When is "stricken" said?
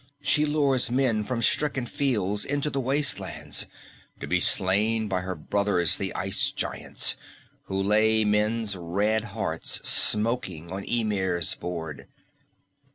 1.43-1.85